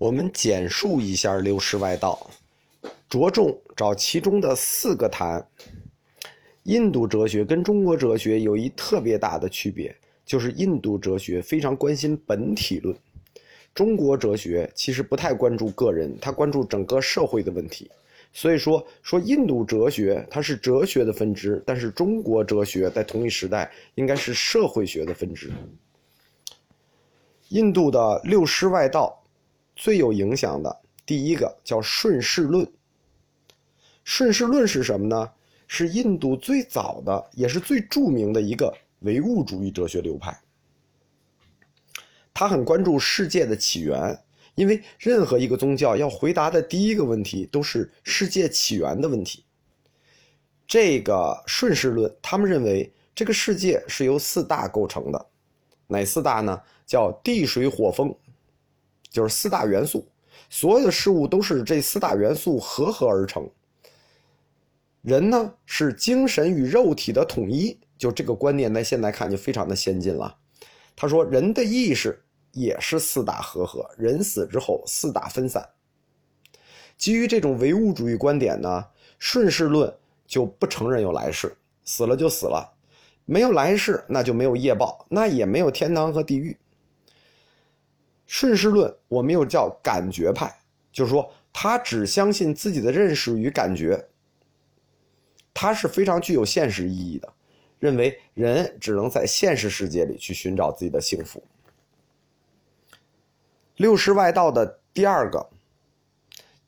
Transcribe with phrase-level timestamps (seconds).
[0.00, 2.30] 我们简述一下六师外道，
[3.06, 5.46] 着重找其中的四个谈。
[6.62, 9.94] 印度哲学跟中国哲学有一特别大的区别，
[10.24, 12.96] 就是印度哲学非常关心本体论，
[13.74, 17.90] 中国哲学其实不太关注个人，他关注整个社会的问题。
[18.32, 25.50] 所以说，说印度哲学它是哲学的分支，但是中国哲学在同一时代应该是社会学的分支。
[27.50, 29.19] 印度的六师外道
[29.80, 32.70] 最有影响的第一个叫顺势论。
[34.04, 35.32] 顺势论是什么呢？
[35.66, 40.38] 是印度最早的也是最著名的一个唯物主义哲学流派。
[42.34, 44.22] 他很关注世界的起源。
[44.56, 49.42] 因为任何一个宗教要回答的第一个问题都是世界起源的问题。
[50.66, 55.26] 这个顺势论，他们认为这个世界是由四大构成的，
[55.86, 56.60] 哪四大呢？
[56.84, 58.14] 叫地水火风，
[59.10, 60.08] 就是四大元素。
[60.48, 63.46] 所有的事物都是这四大元素合合而成。
[65.02, 70.36] 人呢是精神与肉体的统一，就这个观念在现在看就非常的先进了。
[70.96, 72.22] 他说人的意识。
[72.52, 75.64] 也是四大合合，人死之后四大分散。
[76.96, 78.84] 基于这种唯物主义观点呢，
[79.20, 79.94] 顺势论
[80.26, 82.68] 就不承认有来世，死了就死了，
[83.24, 86.56] 没有来世那就没有业报，那也没有天堂和地狱。
[88.30, 90.56] 顺势论我们又叫感觉派，
[90.92, 94.06] 就是说他只相信自己的认识与感觉，
[95.52, 97.28] 他是非常具有现实意义的，
[97.80, 101.42] 认为人只能在现实世界里去寻找自己的幸福。
[103.78, 105.50] 六师外道的第二个，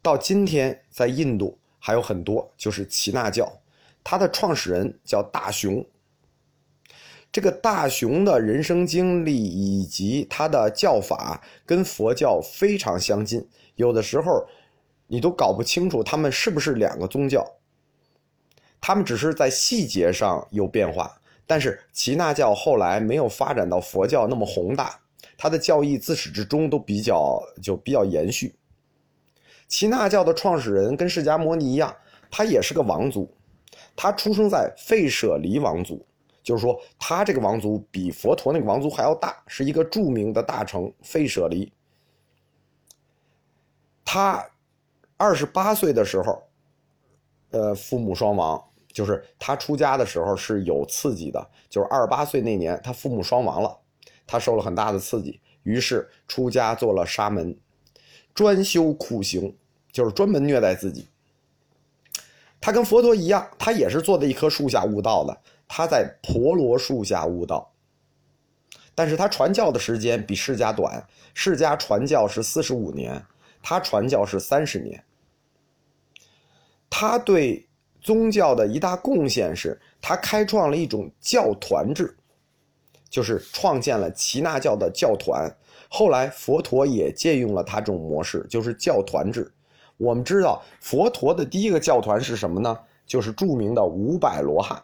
[0.00, 3.60] 到今天在印度还有很多，就是耆那教，
[4.02, 5.86] 它的创始人叫大雄。
[7.32, 14.46] 这个大雄的人生经历以及他的教法跟佛教非常相近，有的时候
[15.06, 17.44] 你都搞不清楚他们是不是两个宗教。
[18.80, 24.98] 他们只是在细节上有变化，但是耆那教后来没有发展到佛教那么宏大。
[25.36, 28.54] 他的教义自始至终都比较就比较延续。
[29.68, 31.94] 耆那教的创始人跟释迦摩尼一样，
[32.30, 33.32] 他也是个王族，
[33.94, 36.04] 他出生在吠舍离王族，
[36.42, 41.72] 就是说他这个王族比佛陀那个王族还要大，是一个著名的大城费舍离。
[44.04, 44.44] 他
[45.16, 46.42] 二十八岁的时候，
[47.50, 48.62] 呃，父母双亡，
[48.92, 53.78] 就是他出家的时候是有刺激的，就是二十八岁那年他父母双亡了。
[54.26, 57.58] 他受了很大的刺激，于是出家做了沙门，
[58.32, 59.56] 专修苦行，
[59.90, 61.08] 就是专门虐待自己。
[62.60, 65.36] 他跟佛陀一样，他也是坐在一棵树下悟道的。
[65.72, 67.72] 他在婆罗树下悟道，
[68.92, 71.06] 但是他传教的时间比释迦短。
[71.32, 73.24] 释迦传教是四十五年，
[73.62, 75.00] 他传教是三十年。
[76.90, 77.68] 他对
[78.00, 82.16] 宗教的一大贡献是他开创了一种教团制。
[83.08, 85.48] 就是创建了耆那教的教团，
[85.88, 89.52] 后来佛陀也借用了他这种模式，就是教团制。
[89.96, 92.76] 我们知道佛陀的第一个教团是什么呢？
[93.06, 94.80] 就是著名的五百罗汉。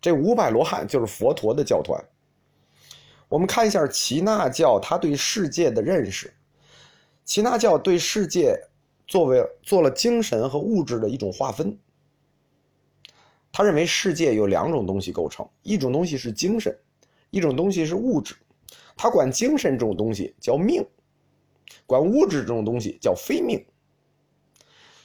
[0.00, 2.02] 这五百罗汉就是佛陀的教团。
[3.28, 6.32] 我们看一下耆那教他对世界的认识。
[7.24, 8.58] 耆那教对世界
[9.06, 11.78] 作为做了精神和物质的一种划分。
[13.52, 16.76] 他认为世界有两种东西构成，一种东西是精神。
[17.30, 18.34] 一种东西是物质，
[18.96, 20.84] 他管精神这种东西叫命，
[21.86, 23.64] 管物质这种东西叫非命。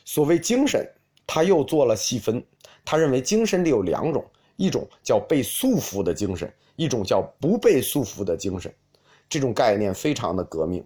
[0.05, 0.91] 所谓精神，
[1.27, 2.43] 他又做了细分，
[2.83, 4.25] 他认为精神里有两种，
[4.55, 8.73] 一种叫被束缚的精神，一种叫不被束缚的精神。
[9.27, 10.85] 这种概念非常的革命。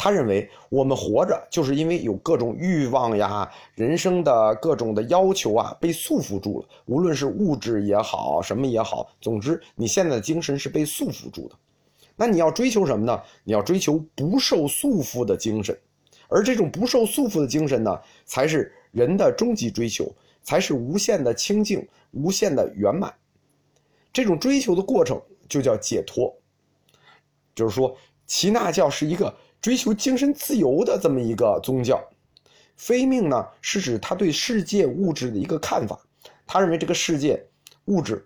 [0.00, 11.56] 他认为我们活着就是因为有各种欲望呀，人生的各种的要求啊被束缚住了，无论是物质也好，什么也好，总之你现在的精神是被束缚住的。
[12.14, 13.20] 那你要追求什么呢？
[13.42, 15.76] 你要追求不受束缚的精神，
[16.28, 20.08] 而这种不受束缚的精神呢，才是人的终极追求，
[20.48, 23.14] 才是无限的清净、无限的圆满。
[24.10, 26.34] 这种追求的过程就叫解脱。
[27.54, 27.94] 就是说，
[28.26, 29.36] 耆那教是一个。
[29.60, 32.00] 追求精神自由的这么一个宗教，
[32.76, 35.98] 非命呢是指他对世界物质的一个看法。
[36.46, 37.44] 他认为这个世界
[37.86, 38.24] 物质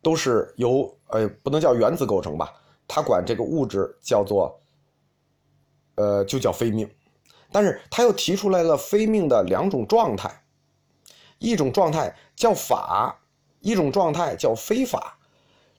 [0.00, 2.54] 都是由呃不能叫原子构成吧，
[2.86, 4.56] 他管这个物质叫做
[5.96, 6.88] 呃就叫非命。
[7.50, 10.42] 但是他又提出来了非命的两种状态，
[11.38, 13.18] 一种状态叫法，
[13.60, 15.18] 一种状态叫非法。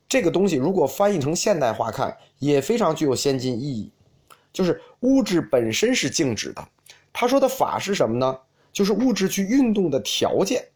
[0.07, 3.91] 这个东西如果翻译成现代化看，也非常具有先进意义。
[4.51, 6.67] 就是物质本身是静止的。
[7.13, 8.39] 他说的法是什么呢？
[8.73, 10.67] 就是物质去运动的条件。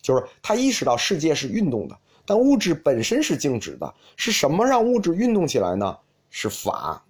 [0.00, 1.96] 就是他意识到世界是运动的，
[2.26, 3.94] 但物质本身是静止的。
[4.16, 5.96] 是什么让物质运动起来呢？
[6.28, 7.04] 是法。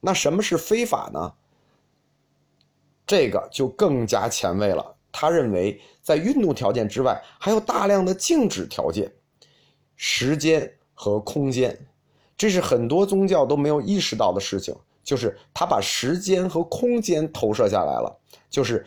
[0.00, 1.32] 那什么是非法呢？
[3.10, 4.94] 这个就更加前卫了。
[5.10, 9.12] 他认为，在运动条件之外，还有大量的静止条件，
[9.96, 11.76] 时间和空间。
[12.38, 14.72] 这是很多宗教都没有意识到的事情，
[15.02, 18.16] 就是他把时间和空间投射下来了。
[18.48, 18.86] 就是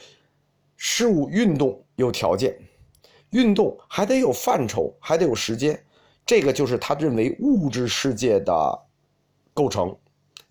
[0.78, 2.58] 事物运动有条件。
[3.32, 5.78] 运动还得有范畴，还得有时间，
[6.26, 8.80] 这个就是他认为物质世界的
[9.54, 9.94] 构成，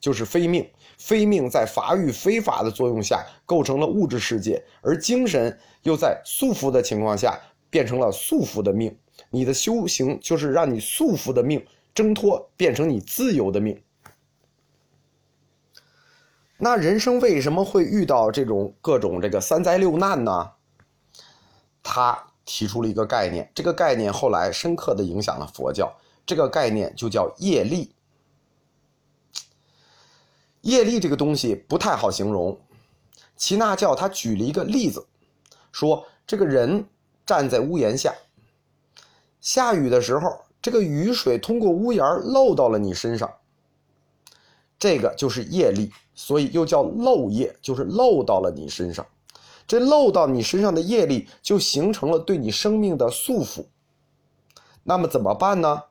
[0.03, 0.71] 就是非命。
[0.99, 7.41] 非命在法与非法的作用下构成了物质世界，而精神又在束缚的情况下
[7.71, 8.95] 变成了束缚的命。
[9.31, 11.65] 你的修行就是让你束缚的命
[11.95, 13.83] 挣脱，变成你自由的命。
[16.59, 20.51] 那人生为什么会遇到这种各种这个三灾六难呢？
[21.83, 22.27] 他。
[22.45, 25.91] 提出了一个概念，这个概念后来深刻的影响了佛教。
[26.27, 27.95] 这个概念就叫业力。
[30.63, 32.59] 业力这个东西不太好形容。
[33.37, 35.05] 耆那教他举了一个例子，
[35.71, 36.85] 说这个人
[37.27, 38.15] 站在屋檐下，
[39.41, 43.31] 下雨的时候，这个雨水通过屋檐漏到了你身上，
[44.79, 49.05] 这个就是业力，所以又叫漏业，就是漏到了你身上。
[49.67, 53.65] 这漏到你身上的业力，就形成了对你生命的束缚。
[54.85, 55.83] 那么怎么办呢？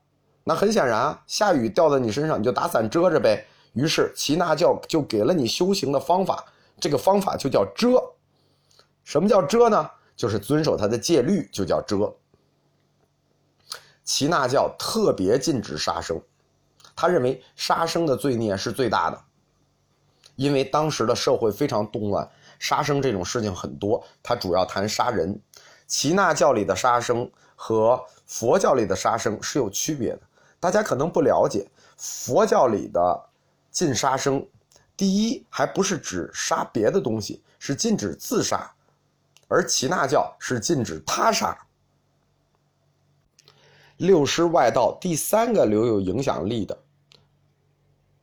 [0.44, 3.46] 那很显然，下雨掉在你身上，你就打伞遮着呗。
[3.74, 6.46] 于是耆那教就给了你修行的方法，
[6.80, 8.02] 这个方法就叫遮。
[9.04, 9.90] 什么叫遮呢？
[10.16, 12.14] 就是遵守他的戒律，就叫遮。
[14.06, 16.22] 耆那教特别禁止杀生，
[16.96, 19.20] 他认为杀生的罪孽是最大的，
[20.36, 22.30] 因为当时的社会非常动乱。
[22.60, 25.42] 杀生这种事情很多，他主要谈杀人。
[25.88, 30.22] 耆那教里的杀生和佛教里的杀生是有区别的，
[30.60, 31.68] 大家可能不了解。
[31.98, 33.30] 佛教里的
[33.72, 34.46] 禁杀生，
[34.96, 38.70] 第一还不是指杀别的东西，是禁止自杀；
[39.48, 41.58] 而耆那教是禁止他杀。
[43.98, 46.78] 六师外道第三个留有影响力的，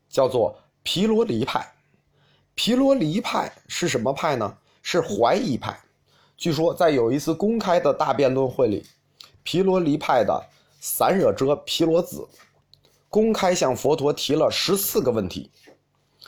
[0.09, 1.73] 叫做毗罗离派。
[2.55, 4.59] 毗罗离派是什么派呢？
[4.83, 5.79] 是怀疑派。
[6.37, 8.87] 据说在有一次公开的大辩论会里，
[9.43, 10.45] 毗罗离派的
[10.81, 12.27] 散惹遮毗罗子
[13.09, 15.51] 公开向佛陀提了十四个问题。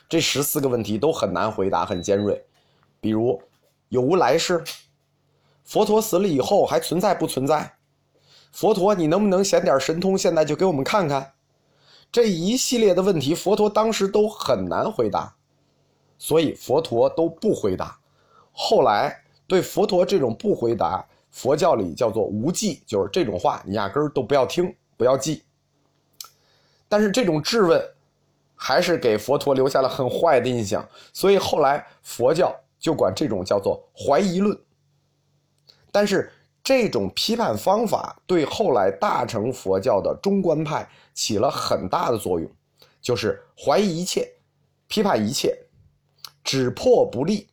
[0.09, 2.45] 这十四个问题都很难回答，很尖锐。
[3.01, 3.41] 比如
[3.89, 4.63] 有无来世？
[5.65, 7.73] 佛陀死了以后还存在不存在？
[8.51, 11.33] 佛陀，你能不能显点神通，现在就给我们看看？
[12.11, 15.33] 这一系列的问题，佛陀当时都很难回答。
[16.19, 17.99] 所以佛陀都不回答，
[18.53, 19.17] 后来
[19.47, 25.43] 对佛陀这种不回答，佛教里叫做无记，就是这种话你压根儿都不要听，不要记。
[26.91, 27.81] 但是这种质问，
[28.57, 34.59] 还是给佛陀留下了很坏的印象，所以后来佛教就管这种叫做怀疑论。
[35.93, 36.31] 但是
[36.63, 42.51] 这种批判方法对后来大乘佛教的中观派起了很大的作用，
[43.01, 44.29] 就是怀疑一切，
[44.89, 45.57] 批判一切。
[46.43, 47.47] 只破不立，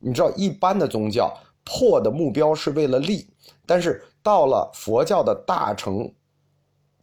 [0.00, 1.32] 你知道一般的宗教
[1.64, 3.26] 破的目标是为了立，
[3.64, 6.12] 但是到了佛教的大乘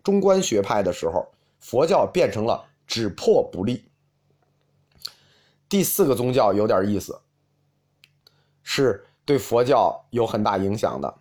[0.03, 1.25] 中观学派的时候，
[1.59, 3.85] 佛教变成了只破不立。
[5.67, 7.19] 第四个宗教有点意思，
[8.63, 11.19] 是对佛教有很大影响的，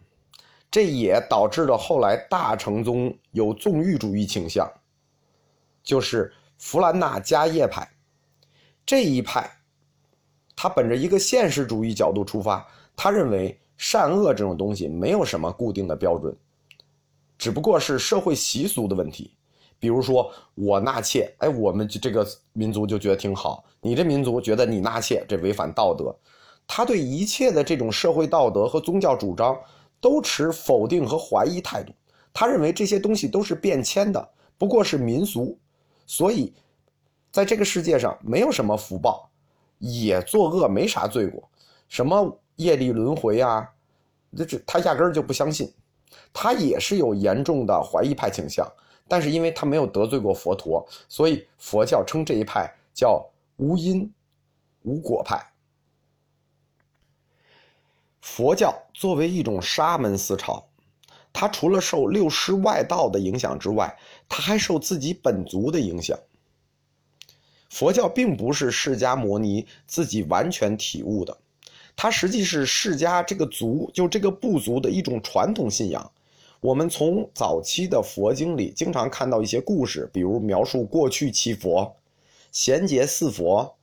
[0.70, 4.66] 这也导致了后来大乘宗有纵欲主义倾向，
[5.82, 7.86] 就是弗兰纳迦叶派
[8.86, 9.50] 这一派。
[10.56, 12.66] 他本着一个现实主义角度出发，
[12.96, 16.36] 他认为善恶这种东西没有什么固定的标准，
[17.36, 19.36] 只不过是社会习俗的问题。
[19.78, 26.14] 比如说我纳妾，哎，我们这个民族就觉得挺好；你这民族觉得你纳妾这违反道德。
[26.66, 29.58] 他对一切的这种社会道德和宗教主张
[30.00, 31.92] 都持否定和怀疑态度。
[32.32, 35.58] 他认为这些东西都是变迁的，不过是民俗，
[36.06, 36.52] 所以
[37.30, 39.24] 在这个世界上没有什么福报。
[39.80, 41.48] 也作恶没啥罪过，
[41.88, 43.64] 什么业力轮回啊？
[44.36, 45.72] 这这他压根儿就不相信，
[46.32, 48.66] 他也是有严重的怀疑派倾向，
[49.08, 54.12] 但是因为他没有得罪过佛陀，所以佛教称这一派叫无因
[54.82, 55.42] 无果派。
[58.20, 60.68] 佛教作为一种沙门思潮，
[61.32, 63.98] 它除了受六师外道的影响之外，
[64.28, 66.18] 它还受自己本族的影响。
[67.70, 71.38] 佛教并不是释迦摩尼自己完全体悟的，
[71.96, 76.10] 它实际是释迦这个族就这个部族的一种传统信仰。
[76.60, 81.96] 我们从早期的佛经里经常看到一些故事，比如描述过去七佛、
[82.50, 83.76] 贤劫四佛，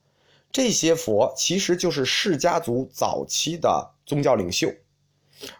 [0.52, 4.70] 这些佛其实就是释迦族早期的宗教领袖。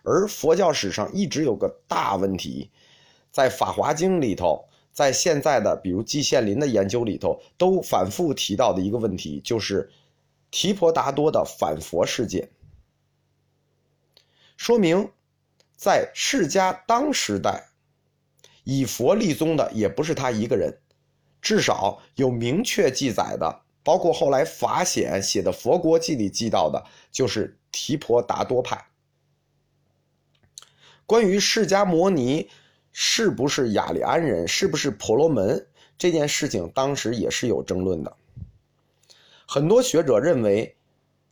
[0.03, 2.71] 而佛教史上一直有个大问题，
[3.31, 9.91] 在《法华经》里头，在现在的比如季羡林的研究里头，都反复提到的一个问题，就是
[10.51, 12.51] 提婆达多的反佛事件，
[14.57, 15.11] 说明
[15.77, 17.69] 在释迦当时代，
[18.65, 20.79] 以佛立宗的也不是他一个人，
[21.43, 28.87] 至少有明确记载的，包括后来法显写的《佛国记》里记到的，就是提婆达多派。
[31.05, 32.49] 关于释迦摩尼
[32.91, 35.67] 是不是雅利安人，是不是婆罗门
[35.97, 38.17] 这件事情，当时也是有争论的。
[39.47, 40.75] 很多学者认为，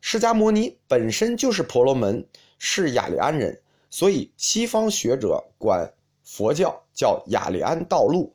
[0.00, 2.24] 释迦摩尼本身就是婆罗门，
[2.58, 3.60] 是雅利安人，
[3.94, 8.34] 所以西方学者管佛教叫雅利安道路。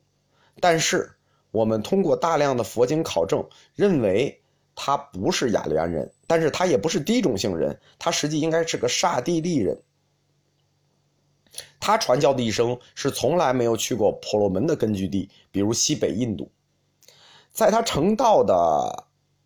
[0.58, 1.12] 但是
[1.50, 4.40] 我们通过大量的佛经考证，认为
[4.74, 9.82] 他不是雅利安人，但是他也不是低种姓人，他实际应该是个刹帝利人。
[11.78, 16.50] 他传教的一生是从来没有去过婆罗门的根据地，比如西北印度。
[17.50, 19.04] 在他成道的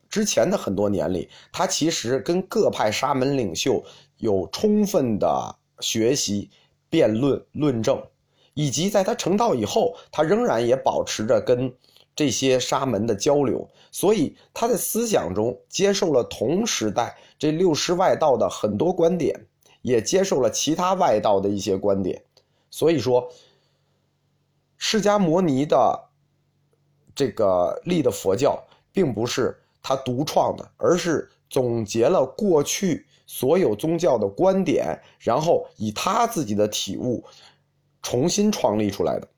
[0.09, 3.85] 之前的很多年里，他其实跟各派沙门领袖
[4.18, 6.50] 有充分的学习、
[6.88, 8.02] 辩论、论证，
[8.54, 11.73] 以及在他成道以后，他仍然也保持着跟
[12.14, 13.69] 这些沙门的交流。
[13.90, 19.47] 所以他在思想中接受了同时代这六师外道的很多观点。
[19.85, 22.23] 也接受了其他外道的一些观点，
[22.71, 23.31] 所以说，
[24.78, 26.09] 释迦摩尼的
[27.14, 28.59] 这个立的佛教，
[28.93, 37.25] 并不是他独创的，而是总结了过去所有宗教的观点，然后以他自己的体悟
[38.02, 39.28] 重新创立出来的。